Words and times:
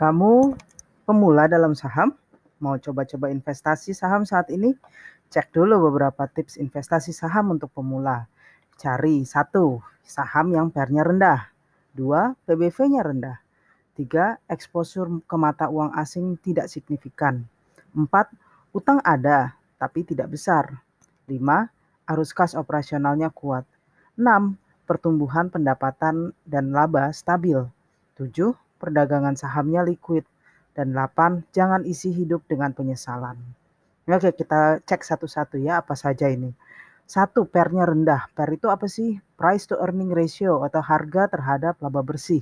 Kamu 0.00 0.56
pemula 1.04 1.44
dalam 1.44 1.76
saham? 1.76 2.16
Mau 2.56 2.80
coba-coba 2.80 3.28
investasi 3.28 3.92
saham 3.92 4.24
saat 4.24 4.48
ini? 4.48 4.72
Cek 5.28 5.52
dulu 5.52 5.76
beberapa 5.92 6.24
tips 6.24 6.56
investasi 6.56 7.12
saham 7.12 7.52
untuk 7.52 7.68
pemula. 7.76 8.24
Cari 8.80 9.28
satu, 9.28 9.84
saham 10.00 10.56
yang 10.56 10.72
PER-nya 10.72 11.04
rendah. 11.04 11.52
Dua, 11.92 12.32
PBV-nya 12.48 13.04
rendah. 13.04 13.44
Tiga, 13.92 14.40
eksposur 14.48 15.20
ke 15.28 15.36
mata 15.36 15.68
uang 15.68 15.92
asing 15.92 16.40
tidak 16.40 16.72
signifikan. 16.72 17.44
Empat, 17.92 18.32
utang 18.72 19.04
ada 19.04 19.52
tapi 19.76 20.00
tidak 20.08 20.32
besar. 20.32 20.80
Lima, 21.28 21.68
arus 22.08 22.32
kas 22.32 22.56
operasionalnya 22.56 23.28
kuat. 23.36 23.68
Enam, 24.16 24.56
pertumbuhan 24.88 25.52
pendapatan 25.52 26.32
dan 26.48 26.72
laba 26.72 27.12
stabil. 27.12 27.60
7. 28.16 28.56
Perdagangan 28.80 29.36
sahamnya 29.36 29.84
liquid. 29.84 30.24
Dan 30.72 30.96
8. 30.96 31.44
Jangan 31.52 31.84
isi 31.84 32.08
hidup 32.16 32.48
dengan 32.48 32.72
penyesalan. 32.72 33.36
Oke, 34.08 34.32
kita 34.32 34.80
cek 34.80 35.04
satu-satu 35.04 35.60
ya 35.60 35.84
apa 35.84 35.92
saja 35.92 36.32
ini. 36.32 36.56
Satu, 37.04 37.44
pernya 37.44 37.84
rendah. 37.84 38.32
Per 38.32 38.48
itu 38.48 38.72
apa 38.72 38.88
sih? 38.88 39.20
Price 39.36 39.68
to 39.68 39.76
earning 39.76 40.08
ratio 40.08 40.64
atau 40.64 40.80
harga 40.80 41.28
terhadap 41.28 41.76
laba 41.84 42.00
bersih. 42.00 42.40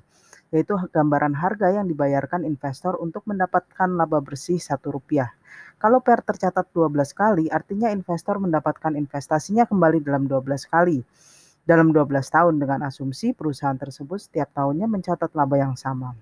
Yaitu 0.54 0.78
gambaran 0.94 1.34
harga 1.34 1.74
yang 1.74 1.90
dibayarkan 1.90 2.46
investor 2.46 2.94
untuk 3.02 3.26
mendapatkan 3.26 3.90
laba 3.98 4.22
bersih 4.22 4.62
satu 4.62 4.94
rupiah. 4.94 5.34
Kalau 5.82 5.98
per 5.98 6.22
tercatat 6.22 6.70
12 6.70 6.94
kali, 7.10 7.44
artinya 7.50 7.90
investor 7.90 8.38
mendapatkan 8.38 8.94
investasinya 8.94 9.66
kembali 9.66 9.98
dalam 10.06 10.30
12 10.30 10.46
kali 10.70 11.02
dalam 11.68 11.92
12 11.92 12.08
tahun 12.32 12.56
dengan 12.56 12.88
asumsi 12.88 13.36
perusahaan 13.36 13.76
tersebut 13.76 14.16
setiap 14.16 14.48
tahunnya 14.56 14.88
mencatat 14.88 15.36
laba 15.36 15.60
yang 15.60 15.76
sama. 15.76 16.16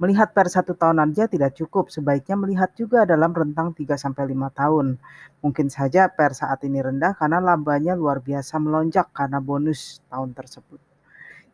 Melihat 0.00 0.32
per 0.32 0.48
satu 0.48 0.72
tahun 0.72 1.04
aja 1.04 1.28
tidak 1.28 1.54
cukup, 1.58 1.92
sebaiknya 1.92 2.34
melihat 2.34 2.70
juga 2.72 3.04
dalam 3.04 3.30
rentang 3.30 3.76
3-5 3.76 4.14
tahun. 4.54 4.96
Mungkin 5.44 5.66
saja 5.68 6.08
per 6.08 6.32
saat 6.32 6.64
ini 6.64 6.80
rendah 6.80 7.14
karena 7.14 7.38
labanya 7.38 7.92
luar 7.94 8.18
biasa 8.24 8.56
melonjak 8.58 9.12
karena 9.12 9.38
bonus 9.38 10.02
tahun 10.08 10.32
tersebut. 10.32 10.80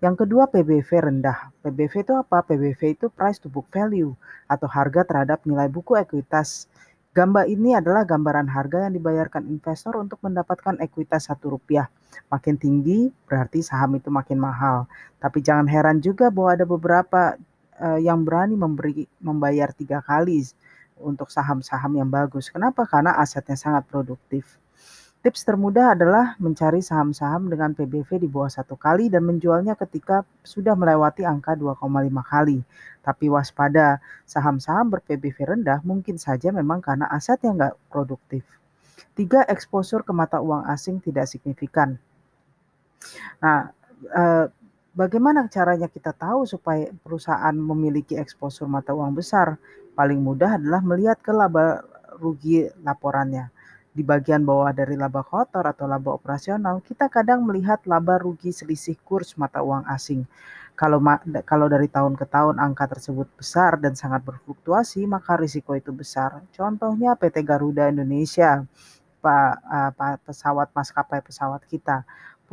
Yang 0.02 0.26
kedua 0.26 0.50
PBV 0.52 0.90
rendah. 1.10 1.54
PBV 1.64 1.92
itu 2.04 2.12
apa? 2.12 2.44
PBV 2.44 2.80
itu 2.96 3.06
price 3.08 3.40
to 3.40 3.48
book 3.48 3.66
value 3.72 4.12
atau 4.46 4.68
harga 4.68 5.02
terhadap 5.08 5.42
nilai 5.48 5.66
buku 5.72 5.96
ekuitas 5.96 6.68
Gambar 7.14 7.46
ini 7.46 7.78
adalah 7.78 8.02
gambaran 8.02 8.50
harga 8.50 8.90
yang 8.90 8.98
dibayarkan 8.98 9.46
investor 9.46 9.94
untuk 10.02 10.18
mendapatkan 10.26 10.82
ekuitas 10.82 11.30
satu 11.30 11.54
rupiah. 11.54 11.86
Makin 12.26 12.58
tinggi 12.58 13.06
berarti 13.30 13.62
saham 13.62 13.94
itu 13.94 14.10
makin 14.10 14.42
mahal. 14.42 14.90
Tapi 15.22 15.38
jangan 15.38 15.70
heran 15.70 16.02
juga 16.02 16.34
bahwa 16.34 16.58
ada 16.58 16.66
beberapa 16.66 17.38
uh, 17.80 17.98
yang 17.98 18.22
berani 18.22 18.54
memberi 18.54 19.06
membayar 19.22 19.70
tiga 19.74 20.02
kali 20.04 20.42
untuk 21.00 21.30
saham-saham 21.30 21.98
yang 21.98 22.10
bagus. 22.10 22.50
Kenapa? 22.50 22.86
Karena 22.86 23.18
asetnya 23.18 23.58
sangat 23.58 23.86
produktif. 23.90 24.62
Tips 25.24 25.40
termudah 25.40 25.96
adalah 25.96 26.36
mencari 26.36 26.84
saham-saham 26.84 27.48
dengan 27.48 27.72
PBV 27.72 28.20
di 28.20 28.28
bawah 28.28 28.52
satu 28.52 28.76
kali 28.76 29.08
dan 29.08 29.24
menjualnya 29.24 29.72
ketika 29.72 30.20
sudah 30.44 30.76
melewati 30.76 31.24
angka 31.24 31.56
2,5 31.56 31.80
kali. 32.20 32.60
Tapi 33.00 33.32
waspada, 33.32 34.04
saham-saham 34.28 34.92
ber-PBV 34.92 35.56
rendah 35.56 35.80
mungkin 35.80 36.20
saja 36.20 36.52
memang 36.52 36.84
karena 36.84 37.08
aset 37.08 37.40
yang 37.40 37.56
nggak 37.56 37.72
produktif. 37.88 38.44
Tiga, 39.16 39.48
eksposur 39.48 40.04
ke 40.04 40.12
mata 40.12 40.44
uang 40.44 40.68
asing 40.68 41.00
tidak 41.00 41.24
signifikan. 41.24 41.96
Nah, 43.40 43.72
eh, 44.12 44.44
bagaimana 44.94 45.50
caranya 45.50 45.90
kita 45.90 46.14
tahu 46.14 46.46
supaya 46.46 46.88
perusahaan 47.02 47.54
memiliki 47.54 48.14
eksposur 48.16 48.70
mata 48.70 48.94
uang 48.94 49.12
besar? 49.14 49.58
Paling 49.94 50.18
mudah 50.22 50.58
adalah 50.58 50.80
melihat 50.82 51.18
ke 51.20 51.30
laba 51.30 51.82
rugi 52.18 52.66
laporannya 52.82 53.50
di 53.94 54.02
bagian 54.02 54.42
bawah 54.42 54.74
dari 54.74 54.98
laba 54.98 55.22
kotor 55.22 55.62
atau 55.70 55.86
laba 55.86 56.18
operasional, 56.18 56.82
kita 56.82 57.06
kadang 57.06 57.46
melihat 57.46 57.78
laba 57.86 58.18
rugi 58.18 58.50
selisih 58.50 58.98
kurs 59.06 59.38
mata 59.38 59.62
uang 59.62 59.86
asing. 59.86 60.26
Kalau 60.74 60.98
kalau 61.46 61.70
dari 61.70 61.86
tahun 61.86 62.18
ke 62.18 62.26
tahun 62.26 62.58
angka 62.58 62.98
tersebut 62.98 63.30
besar 63.38 63.78
dan 63.78 63.94
sangat 63.94 64.26
berfluktuasi, 64.26 65.06
maka 65.06 65.38
risiko 65.38 65.78
itu 65.78 65.94
besar. 65.94 66.42
Contohnya 66.50 67.14
PT 67.14 67.46
Garuda 67.46 67.86
Indonesia, 67.86 68.66
uh, 69.22 69.90
pesawat 70.26 70.74
maskapai 70.74 71.22
pesawat 71.22 71.62
kita 71.70 72.02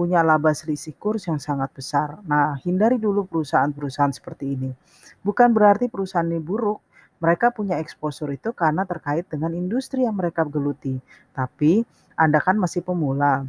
punya 0.02 0.26
laba 0.26 0.50
selisih 0.50 0.98
kurs 0.98 1.30
yang 1.30 1.38
sangat 1.38 1.70
besar. 1.78 2.18
Nah, 2.26 2.58
hindari 2.66 2.98
dulu 2.98 3.30
perusahaan-perusahaan 3.30 4.10
seperti 4.10 4.58
ini. 4.58 4.74
Bukan 5.22 5.54
berarti 5.54 5.94
perusahaan 5.94 6.26
ini 6.26 6.42
buruk, 6.42 6.82
mereka 7.22 7.54
punya 7.54 7.78
exposure 7.78 8.34
itu 8.34 8.50
karena 8.50 8.82
terkait 8.82 9.30
dengan 9.30 9.54
industri 9.54 10.10
yang 10.10 10.18
mereka 10.18 10.42
geluti. 10.42 10.98
Tapi 11.38 11.86
Anda 12.18 12.42
kan 12.42 12.58
masih 12.58 12.82
pemula, 12.82 13.46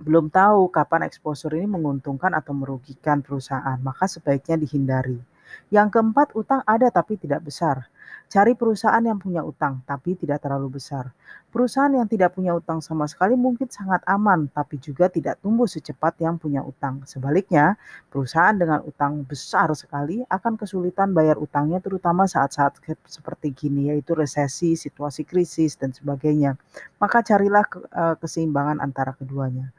belum 0.00 0.32
tahu 0.32 0.72
kapan 0.72 1.04
exposure 1.04 1.52
ini 1.52 1.68
menguntungkan 1.68 2.32
atau 2.32 2.56
merugikan 2.56 3.20
perusahaan, 3.20 3.76
maka 3.84 4.08
sebaiknya 4.08 4.56
dihindari. 4.56 5.20
Yang 5.68 6.00
keempat, 6.00 6.32
utang 6.32 6.64
ada 6.64 6.88
tapi 6.88 7.20
tidak 7.20 7.44
besar. 7.44 7.92
Cari 8.34 8.58
perusahaan 8.58 8.98
yang 9.04 9.20
punya 9.20 9.46
utang 9.46 9.84
tapi 9.86 10.18
tidak 10.18 10.42
terlalu 10.42 10.82
besar. 10.82 11.14
Perusahaan 11.54 11.92
yang 11.94 12.10
tidak 12.10 12.34
punya 12.34 12.50
utang 12.50 12.82
sama 12.82 13.06
sekali 13.06 13.38
mungkin 13.38 13.70
sangat 13.70 14.02
aman 14.10 14.50
tapi 14.50 14.74
juga 14.82 15.06
tidak 15.06 15.38
tumbuh 15.38 15.70
secepat 15.70 16.18
yang 16.18 16.34
punya 16.34 16.58
utang. 16.66 17.06
Sebaliknya, 17.06 17.78
perusahaan 18.10 18.56
dengan 18.58 18.82
utang 18.82 19.22
besar 19.22 19.70
sekali 19.78 20.26
akan 20.26 20.58
kesulitan 20.58 21.14
bayar 21.14 21.38
utangnya 21.38 21.78
terutama 21.78 22.26
saat-saat 22.26 22.82
seperti 23.06 23.54
gini 23.54 23.94
yaitu 23.94 24.18
resesi, 24.18 24.74
situasi 24.74 25.22
krisis 25.22 25.78
dan 25.78 25.94
sebagainya. 25.94 26.58
Maka 26.98 27.22
carilah 27.22 27.62
eh, 27.70 28.14
keseimbangan 28.18 28.82
antara 28.82 29.14
keduanya. 29.14 29.70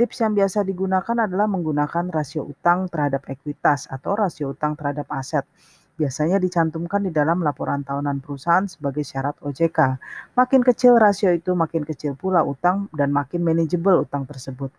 Tips 0.00 0.24
yang 0.24 0.32
biasa 0.32 0.64
digunakan 0.64 1.28
adalah 1.28 1.44
menggunakan 1.44 2.08
rasio 2.08 2.48
utang 2.48 2.88
terhadap 2.88 3.20
ekuitas 3.28 3.84
atau 3.86 4.16
rasio 4.16 4.56
utang 4.56 4.72
terhadap 4.72 5.04
aset 5.12 5.44
biasanya 6.00 6.40
dicantumkan 6.40 7.04
di 7.04 7.12
dalam 7.12 7.44
laporan 7.44 7.84
tahunan 7.84 8.24
perusahaan 8.24 8.64
sebagai 8.64 9.04
syarat 9.04 9.36
OJK. 9.44 10.00
Makin 10.32 10.64
kecil 10.64 10.96
rasio 10.96 11.28
itu, 11.28 11.52
makin 11.52 11.84
kecil 11.84 12.16
pula 12.16 12.40
utang 12.40 12.88
dan 12.96 13.12
makin 13.12 13.44
manageable 13.44 14.00
utang 14.00 14.24
tersebut. 14.24 14.72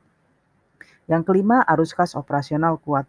Yang 1.06 1.22
kelima, 1.30 1.62
arus 1.70 1.94
kas 1.94 2.18
operasional 2.18 2.82
kuat. 2.82 3.06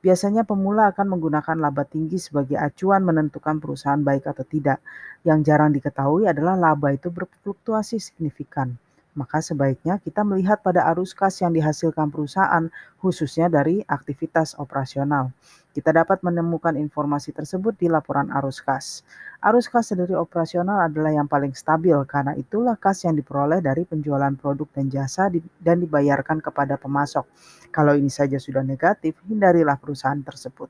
Biasanya 0.00 0.48
pemula 0.48 0.88
akan 0.96 1.12
menggunakan 1.12 1.60
laba 1.60 1.84
tinggi 1.84 2.16
sebagai 2.16 2.56
acuan 2.56 3.04
menentukan 3.04 3.60
perusahaan 3.60 4.00
baik 4.00 4.24
atau 4.24 4.48
tidak. 4.48 4.80
Yang 5.28 5.52
jarang 5.52 5.76
diketahui 5.76 6.24
adalah 6.24 6.56
laba 6.56 6.96
itu 6.96 7.12
berfluktuasi 7.12 8.00
signifikan 8.00 8.80
maka 9.18 9.42
sebaiknya 9.42 9.98
kita 9.98 10.22
melihat 10.22 10.62
pada 10.62 10.86
arus 10.94 11.12
kas 11.12 11.42
yang 11.42 11.50
dihasilkan 11.50 12.08
perusahaan, 12.14 12.70
khususnya 13.02 13.50
dari 13.50 13.82
aktivitas 13.86 14.54
operasional. 14.58 15.34
Kita 15.70 15.94
dapat 15.94 16.26
menemukan 16.26 16.74
informasi 16.74 17.30
tersebut 17.30 17.78
di 17.78 17.86
laporan 17.86 18.26
arus 18.42 18.58
kas. 18.58 19.06
Arus 19.38 19.70
kas 19.70 19.94
dari 19.94 20.18
operasional 20.18 20.82
adalah 20.90 21.14
yang 21.14 21.30
paling 21.30 21.54
stabil 21.54 21.94
karena 22.10 22.34
itulah 22.34 22.74
kas 22.74 23.06
yang 23.06 23.14
diperoleh 23.14 23.62
dari 23.62 23.86
penjualan 23.86 24.34
produk 24.34 24.66
dan 24.74 24.90
jasa 24.90 25.30
dan 25.62 25.76
dibayarkan 25.78 26.42
kepada 26.42 26.74
pemasok. 26.74 27.22
Kalau 27.70 27.94
ini 27.94 28.10
saja 28.10 28.38
sudah 28.42 28.66
negatif, 28.66 29.14
hindarilah 29.30 29.78
perusahaan 29.78 30.18
tersebut. 30.18 30.68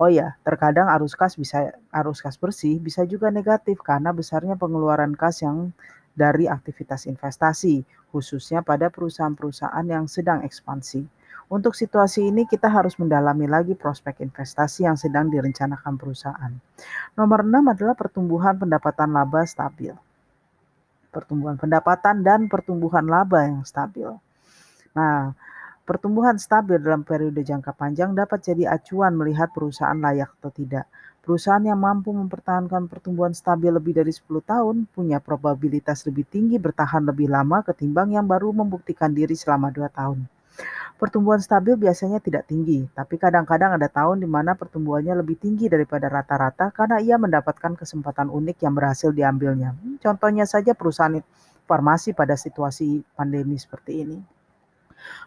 Oh 0.00 0.08
ya, 0.08 0.34
terkadang 0.42 0.88
arus 0.88 1.12
kas 1.12 1.36
bisa 1.36 1.76
arus 1.92 2.24
kas 2.24 2.40
bersih 2.40 2.80
bisa 2.80 3.04
juga 3.04 3.28
negatif 3.28 3.78
karena 3.84 4.10
besarnya 4.10 4.56
pengeluaran 4.56 5.12
kas 5.12 5.44
yang 5.44 5.70
dari 6.12 6.48
aktivitas 6.48 7.08
investasi, 7.08 7.82
khususnya 8.12 8.60
pada 8.60 8.92
perusahaan-perusahaan 8.92 9.86
yang 9.88 10.04
sedang 10.06 10.44
ekspansi. 10.44 11.04
Untuk 11.52 11.76
situasi 11.76 12.32
ini 12.32 12.48
kita 12.48 12.72
harus 12.72 12.96
mendalami 12.96 13.44
lagi 13.44 13.76
prospek 13.76 14.24
investasi 14.24 14.88
yang 14.88 14.96
sedang 14.96 15.28
direncanakan 15.28 16.00
perusahaan. 16.00 16.52
Nomor 17.12 17.44
6 17.44 17.76
adalah 17.76 17.92
pertumbuhan 17.92 18.56
pendapatan 18.56 19.12
laba 19.12 19.44
stabil. 19.44 19.92
Pertumbuhan 21.12 21.60
pendapatan 21.60 22.24
dan 22.24 22.48
pertumbuhan 22.48 23.04
laba 23.04 23.44
yang 23.44 23.68
stabil. 23.68 24.08
Nah, 24.96 25.36
pertumbuhan 25.84 26.40
stabil 26.40 26.80
dalam 26.80 27.04
periode 27.04 27.44
jangka 27.44 27.76
panjang 27.76 28.16
dapat 28.16 28.40
jadi 28.40 28.72
acuan 28.72 29.12
melihat 29.12 29.52
perusahaan 29.52 29.96
layak 30.00 30.32
atau 30.40 30.48
tidak. 30.56 30.88
Perusahaan 31.22 31.62
yang 31.62 31.78
mampu 31.78 32.10
mempertahankan 32.10 32.90
pertumbuhan 32.90 33.30
stabil 33.30 33.70
lebih 33.70 33.94
dari 33.94 34.10
10 34.10 34.26
tahun 34.42 34.90
punya 34.90 35.22
probabilitas 35.22 36.02
lebih 36.02 36.26
tinggi 36.26 36.58
bertahan 36.58 37.06
lebih 37.06 37.30
lama 37.30 37.62
ketimbang 37.62 38.10
yang 38.10 38.26
baru 38.26 38.50
membuktikan 38.50 39.14
diri 39.14 39.38
selama 39.38 39.70
2 39.70 39.86
tahun. 39.86 40.26
Pertumbuhan 40.98 41.38
stabil 41.38 41.78
biasanya 41.78 42.18
tidak 42.18 42.50
tinggi, 42.50 42.90
tapi 42.90 43.22
kadang-kadang 43.22 43.74
ada 43.78 43.86
tahun 43.86 44.22
di 44.22 44.26
mana 44.26 44.58
pertumbuhannya 44.58 45.18
lebih 45.22 45.38
tinggi 45.38 45.70
daripada 45.70 46.10
rata-rata 46.10 46.74
karena 46.74 46.98
ia 46.98 47.14
mendapatkan 47.18 47.78
kesempatan 47.78 48.26
unik 48.26 48.58
yang 48.62 48.74
berhasil 48.74 49.14
diambilnya. 49.14 49.78
Contohnya 50.02 50.42
saja 50.42 50.74
perusahaan 50.74 51.22
farmasi 51.70 52.18
pada 52.18 52.34
situasi 52.34 53.02
pandemi 53.14 53.58
seperti 53.58 54.06
ini. 54.06 54.18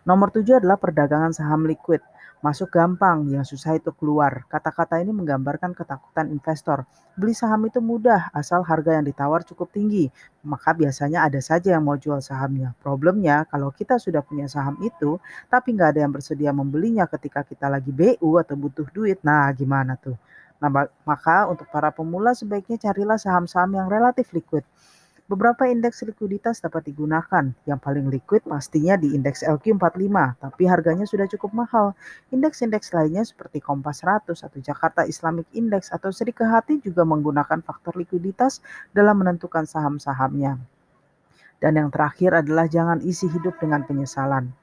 Nomor 0.08 0.32
tujuh 0.32 0.60
adalah 0.64 0.80
perdagangan 0.80 1.36
saham 1.36 1.68
liquid. 1.68 2.00
Masuk 2.46 2.70
gampang, 2.78 3.26
yang 3.34 3.42
susah 3.42 3.74
itu 3.74 3.90
keluar. 3.98 4.46
Kata-kata 4.46 5.02
ini 5.02 5.10
menggambarkan 5.10 5.74
ketakutan 5.74 6.30
investor. 6.30 6.86
Beli 7.18 7.34
saham 7.34 7.66
itu 7.66 7.82
mudah, 7.82 8.30
asal 8.38 8.62
harga 8.62 9.02
yang 9.02 9.06
ditawar 9.10 9.42
cukup 9.42 9.74
tinggi. 9.74 10.14
Maka 10.46 10.78
biasanya 10.78 11.26
ada 11.26 11.42
saja 11.42 11.74
yang 11.74 11.82
mau 11.82 11.98
jual 11.98 12.22
sahamnya. 12.22 12.78
Problemnya, 12.86 13.50
kalau 13.50 13.74
kita 13.74 13.98
sudah 13.98 14.22
punya 14.22 14.46
saham 14.46 14.78
itu, 14.86 15.18
tapi 15.50 15.74
nggak 15.74 15.98
ada 15.98 16.00
yang 16.06 16.14
bersedia 16.14 16.54
membelinya 16.54 17.10
ketika 17.10 17.42
kita 17.42 17.66
lagi 17.66 17.90
BU 17.90 18.38
atau 18.38 18.54
butuh 18.54 18.94
duit, 18.94 19.18
nah 19.26 19.50
gimana 19.50 19.98
tuh? 19.98 20.14
Nah, 20.62 20.70
maka 21.02 21.50
untuk 21.50 21.66
para 21.74 21.90
pemula 21.90 22.38
sebaiknya 22.38 22.78
carilah 22.78 23.18
saham-saham 23.18 23.74
yang 23.74 23.90
relatif 23.90 24.30
liquid. 24.38 24.62
Beberapa 25.26 25.66
indeks 25.66 26.06
likuiditas 26.06 26.62
dapat 26.62 26.86
digunakan. 26.86 27.50
Yang 27.66 27.80
paling 27.82 28.14
liquid 28.14 28.46
pastinya 28.46 28.94
di 28.94 29.18
indeks 29.18 29.42
LQ45, 29.42 30.38
tapi 30.38 30.64
harganya 30.70 31.10
sudah 31.10 31.26
cukup 31.26 31.66
mahal. 31.66 31.98
Indeks-indeks 32.30 32.94
lainnya 32.94 33.26
seperti 33.26 33.58
Kompas 33.58 34.06
100 34.06 34.38
atau 34.46 34.60
Jakarta 34.62 35.02
Islamic 35.10 35.50
Index 35.58 35.90
atau 35.90 36.14
Sri 36.14 36.30
Kehati 36.30 36.78
juga 36.78 37.10
menggunakan 37.10 37.66
faktor 37.66 37.98
likuiditas 37.98 38.62
dalam 38.94 39.18
menentukan 39.18 39.66
saham-sahamnya. 39.66 40.62
Dan 41.58 41.74
yang 41.74 41.90
terakhir 41.90 42.46
adalah 42.46 42.70
jangan 42.70 43.02
isi 43.02 43.26
hidup 43.26 43.58
dengan 43.58 43.82
penyesalan. 43.82 44.54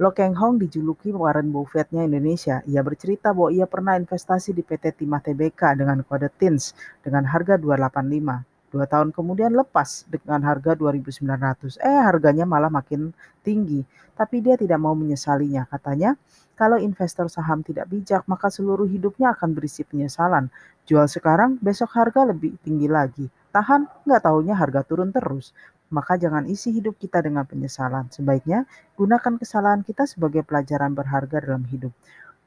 Lo 0.00 0.16
Keng 0.16 0.32
Hong 0.32 0.56
dijuluki 0.56 1.12
Warren 1.12 1.52
Buffett-nya 1.52 2.08
Indonesia. 2.08 2.64
Ia 2.64 2.80
bercerita 2.80 3.36
bahwa 3.36 3.52
ia 3.52 3.68
pernah 3.68 4.00
investasi 4.00 4.56
di 4.56 4.64
PT 4.64 4.96
Timah 4.96 5.20
Tbk 5.20 5.76
dengan 5.76 6.00
kode 6.08 6.32
TINS 6.40 6.72
dengan 7.04 7.28
harga 7.28 7.60
285. 7.60 8.48
Dua 8.70 8.86
tahun 8.86 9.10
kemudian 9.10 9.50
lepas 9.50 10.06
dengan 10.06 10.46
harga 10.46 10.78
2.900. 10.78 11.82
Eh 11.82 11.98
harganya 12.06 12.46
malah 12.46 12.70
makin 12.70 13.10
tinggi. 13.42 13.82
Tapi 14.14 14.38
dia 14.38 14.54
tidak 14.54 14.78
mau 14.78 14.94
menyesalinya. 14.94 15.66
Katanya 15.66 16.14
kalau 16.54 16.78
investor 16.78 17.26
saham 17.26 17.66
tidak 17.66 17.90
bijak 17.90 18.22
maka 18.30 18.46
seluruh 18.46 18.86
hidupnya 18.86 19.34
akan 19.34 19.58
berisi 19.58 19.82
penyesalan. 19.82 20.54
Jual 20.86 21.10
sekarang 21.10 21.58
besok 21.58 21.90
harga 21.98 22.30
lebih 22.30 22.54
tinggi 22.62 22.86
lagi. 22.86 23.26
Tahan 23.50 24.06
nggak 24.06 24.22
tahunya 24.22 24.54
harga 24.54 24.86
turun 24.86 25.10
terus. 25.10 25.50
Maka 25.90 26.14
jangan 26.14 26.46
isi 26.46 26.70
hidup 26.70 26.94
kita 27.02 27.18
dengan 27.18 27.42
penyesalan. 27.42 28.06
Sebaiknya 28.14 28.70
gunakan 28.94 29.34
kesalahan 29.34 29.82
kita 29.82 30.06
sebagai 30.06 30.46
pelajaran 30.46 30.94
berharga 30.94 31.42
dalam 31.42 31.66
hidup. 31.66 31.90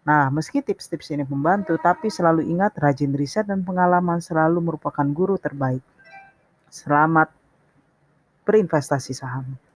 Nah, 0.04 0.28
meski 0.32 0.60
tips-tips 0.60 1.16
ini 1.16 1.24
membantu, 1.24 1.80
tapi 1.80 2.12
selalu 2.12 2.44
ingat 2.48 2.76
rajin 2.76 3.16
riset 3.16 3.48
dan 3.48 3.64
pengalaman 3.64 4.20
selalu 4.20 4.60
merupakan 4.60 5.08
guru 5.12 5.40
terbaik. 5.40 5.84
Selamat 6.74 7.30
berinvestasi 8.50 9.14
saham. 9.14 9.46